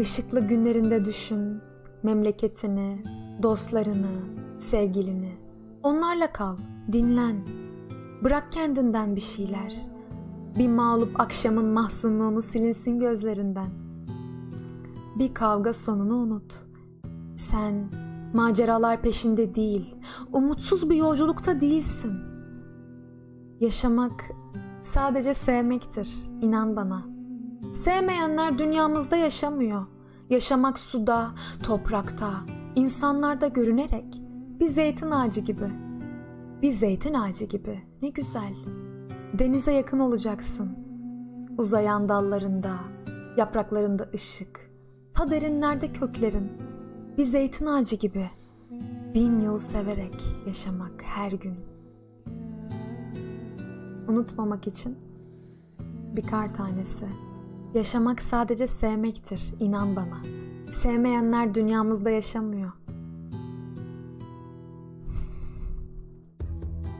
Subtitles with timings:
[0.00, 1.60] Işıklı günlerinde düşün
[2.02, 3.04] memleketini,
[3.42, 4.10] dostlarını,
[4.58, 5.32] sevgilini.
[5.82, 6.56] Onlarla kal,
[6.92, 7.36] dinlen.
[8.24, 9.74] Bırak kendinden bir şeyler.
[10.58, 13.70] Bir mağlup akşamın mahzunluğunu silinsin gözlerinden.
[15.18, 16.66] Bir kavga sonunu unut.
[17.36, 17.90] Sen
[18.34, 19.94] maceralar peşinde değil,
[20.32, 22.12] umutsuz bir yolculukta değilsin.
[23.60, 24.24] Yaşamak
[24.82, 26.08] sadece sevmektir,
[26.42, 27.19] inan bana.
[27.72, 29.86] Sevmeyenler dünyamızda yaşamıyor.
[30.30, 31.30] Yaşamak suda,
[31.62, 32.30] toprakta,
[32.76, 34.22] insanlarda görünerek
[34.60, 35.70] bir zeytin ağacı gibi.
[36.62, 37.82] Bir zeytin ağacı gibi.
[38.02, 38.54] Ne güzel.
[39.38, 40.78] Denize yakın olacaksın.
[41.58, 42.74] Uzayan dallarında,
[43.36, 44.70] yapraklarında ışık.
[45.14, 46.52] Ta derinlerde köklerin.
[47.18, 48.30] Bir zeytin ağacı gibi.
[49.14, 51.56] Bin yıl severek yaşamak her gün.
[54.08, 54.98] Unutmamak için
[56.16, 57.06] bir kar tanesi.
[57.74, 60.22] Yaşamak sadece sevmektir, inan bana.
[60.72, 62.72] Sevmeyenler dünyamızda yaşamıyor.